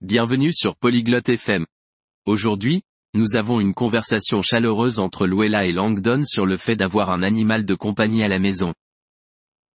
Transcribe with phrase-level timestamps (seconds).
[0.00, 1.66] Bienvenue sur Polyglotte FM.
[2.24, 2.82] Aujourd'hui,
[3.14, 7.64] nous avons une conversation chaleureuse entre Luella et Langdon sur le fait d'avoir un animal
[7.64, 8.74] de compagnie à la maison.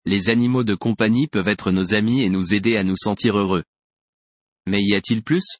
[0.05, 3.63] Les animaux de compagnie peuvent être nos amis et nous aider à nous sentir heureux.
[4.67, 5.57] Mais y a-t-il plus?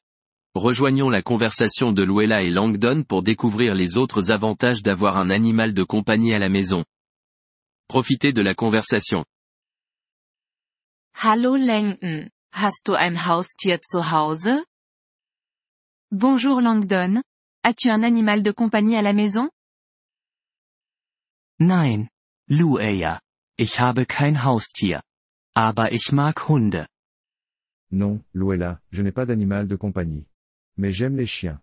[0.54, 5.74] Rejoignons la conversation de Luella et Langdon pour découvrir les autres avantages d'avoir un animal
[5.74, 6.84] de compagnie à la maison.
[7.88, 9.24] Profitez de la conversation.
[11.20, 14.64] Hallo Langdon, hast du ein Haustier zu Hause?
[16.10, 17.22] Bonjour Langdon.
[17.64, 19.48] As-tu un animal de compagnie à la maison?
[21.58, 22.08] Nein,
[22.48, 23.20] Lueya.
[23.56, 25.02] Ich habe kein Haustier.
[25.54, 26.86] Aber ich mag Hunde.
[27.90, 30.26] Non, Luella, je n'ai pas d'animal de compagnie.
[30.76, 31.60] Mais j'aime les chiens.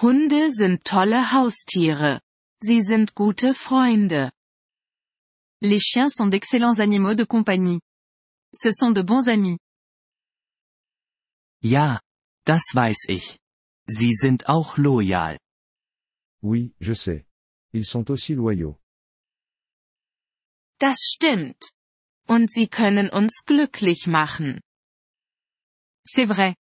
[0.00, 2.20] Hunde sind tolle Haustiere.
[2.62, 4.30] Sie sind gute Freunde.
[5.60, 7.80] Les chiens sont d'excellents animaux de compagnie.
[8.54, 9.58] Ce sont de bons amis.
[11.60, 12.00] Ja,
[12.46, 13.38] das weiß ich.
[13.88, 15.38] Sie sind auch loyal.
[16.42, 17.26] Oui, je sais.
[17.72, 18.78] Ils sont aussi loyaux.
[20.78, 21.72] Das stimmt.
[22.28, 24.60] Und sie können uns glücklich machen.
[26.06, 26.54] C'est vrai.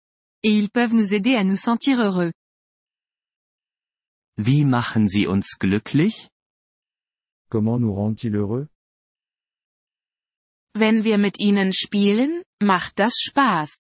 [0.43, 2.33] Et ils peuvent nous aider à nous sentir heureux.
[4.37, 6.31] Wie machen sie uns glücklich?
[7.51, 8.69] Comment nous rendent-ils heureux?
[10.75, 13.79] Wenn wir mit ihnen spielen, macht das Spaß.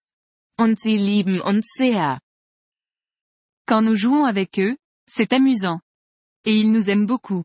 [0.58, 2.20] Und sie lieben uns sehr.
[3.66, 4.76] Quand nous jouons avec eux,
[5.08, 5.80] c'est amusant.
[6.44, 7.44] Et ils nous aiment beaucoup.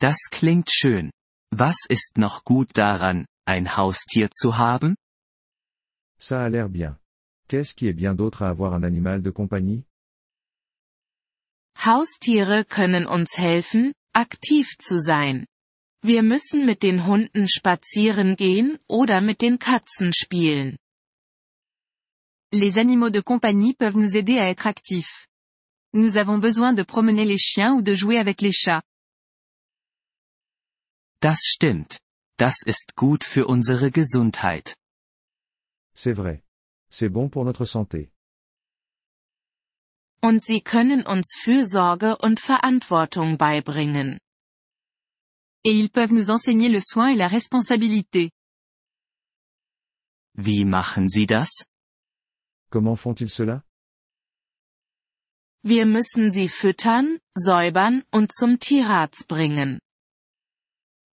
[0.00, 1.10] Das klingt schön.
[1.50, 4.96] Was ist noch gut daran, ein Haustier zu haben?
[6.20, 6.98] Ça a l'air bien.
[7.48, 9.84] Qu'est-ce qui est bien d'autre à avoir un animal de compagnie
[11.74, 15.46] Haustiere können uns helfen, aktiv zu sein.
[16.02, 20.78] Wir müssen mit den Hunden spazieren gehen oder mit den Katzen spielen.
[22.52, 25.26] Les animaux de compagnie peuvent nous aider à être actifs.
[25.92, 28.82] Nous avons besoin de promener les chiens ou de jouer avec les chats.
[31.20, 31.98] Das stimmt.
[32.38, 34.76] Das ist gut für unsere Gesundheit.
[35.94, 36.44] C'est vrai.
[36.90, 38.12] C'est bon pour notre santé.
[40.22, 44.18] Und sie können uns Fürsorge und Verantwortung beibringen.
[45.64, 48.30] Et ils peuvent nous enseigner le soin et la responsabilité.
[50.34, 51.64] Wie machen sie das?
[52.70, 53.64] Comment font-ils cela?
[55.64, 59.80] Wir müssen sie füttern, säubern und zum Tierarzt bringen.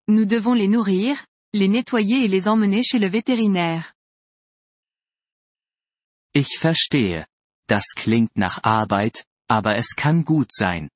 [0.07, 1.15] Nous devons les nourrir,
[1.53, 3.93] les nettoyer et les emmener chez le vétérinaire.
[6.33, 7.27] Ich verstehe.
[7.67, 10.89] Das klingt nach Arbeit, aber es kann gut sein.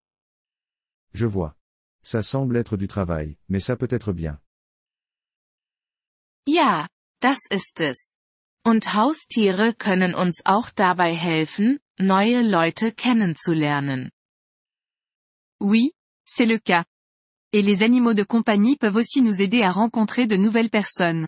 [1.14, 1.56] Je vois.
[2.06, 4.40] Ça semble être du travail, mais ça peut être bien.
[6.48, 6.88] Ja,
[7.20, 8.06] das ist es.
[8.64, 14.12] Und Haustiere können uns auch dabei helfen, neue Leute kennenzulernen.
[15.60, 15.94] Oui,
[16.26, 16.86] c'est le cas.
[17.52, 21.28] Et les animaux de compagnie peuvent aussi nous aider à rencontrer de nouvelles personnes.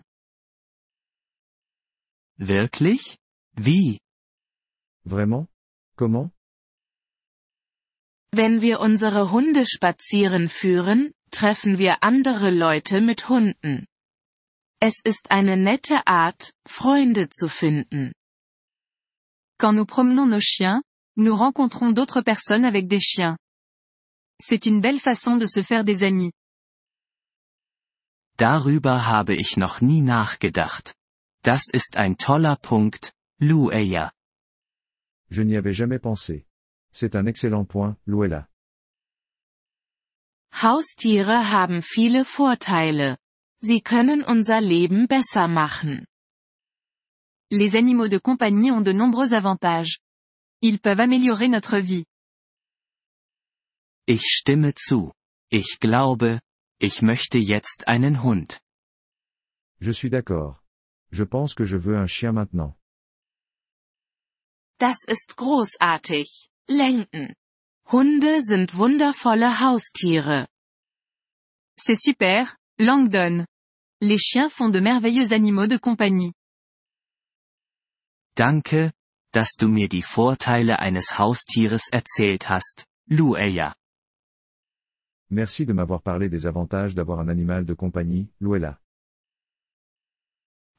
[2.38, 3.18] Wirklich?
[3.56, 3.98] Wie?
[5.04, 5.48] Vraiment?
[5.96, 6.30] Comment?
[8.32, 13.86] Wenn wir unsere Hunde spazieren führen, treffen wir andere Leute mit Hunden.
[14.80, 18.12] Es ist eine nette Art, Freunde zu finden.
[19.58, 20.82] Quand nous promenons nos chiens,
[21.16, 23.36] nous rencontrons d'autres personnes avec des chiens.
[24.40, 26.32] C'est une belle façon de se faire des amis.
[28.36, 30.94] Darüber habe ich noch nie nachgedacht.
[31.42, 34.12] Das ist ein toller Punkt, Lueya.
[35.28, 36.47] Je n'y avais jamais pensé.
[36.92, 38.48] C'est un excellent point, Luella.
[40.62, 43.18] Haustiere haben viele Vorteile.
[43.60, 46.06] Sie können unser Leben besser machen.
[47.50, 50.00] Les animaux de compagnie ont de nombreux avantages.
[50.60, 52.04] Ils peuvent améliorer notre vie.
[54.06, 55.12] Ich stimme zu.
[55.50, 56.40] Ich glaube,
[56.80, 58.60] ich möchte jetzt einen Hund.
[59.80, 60.60] Je suis d'accord.
[61.10, 62.74] Je pense que je veux un chien maintenant.
[64.78, 66.48] Das ist großartig.
[66.68, 67.34] Lenken.
[67.90, 70.46] Hunde sind wundervolle Haustiere.
[71.78, 73.46] C'est super, Langdon.
[74.00, 76.32] Les chiens font de merveilleux animaux de compagnie.
[78.36, 78.92] Danke,
[79.32, 83.74] dass du mir die Vorteile eines Haustieres erzählt hast, Lueya.
[85.30, 88.78] Merci de m'avoir parlé des avantages d'avoir un animal de compagnie, Luella.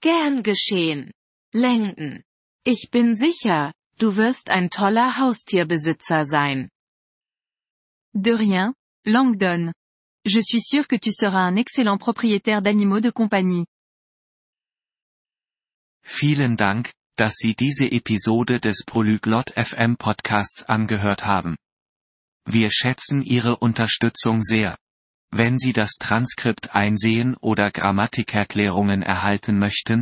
[0.01, 1.11] Gern geschehen.
[1.53, 2.23] Lenken.
[2.63, 6.69] Ich bin sicher, du wirst ein toller Haustierbesitzer sein.
[8.13, 8.73] De rien,
[9.05, 9.71] Langdon.
[10.25, 13.65] Je suis sûr que tu seras un excellent propriétaire d'animaux de compagnie.
[16.03, 21.55] Vielen Dank, dass Sie diese Episode des Polyglot FM Podcasts angehört haben.
[22.45, 24.75] Wir schätzen Ihre Unterstützung sehr.
[25.31, 30.01] Wenn Sie das Transkript einsehen oder Grammatikerklärungen erhalten möchten,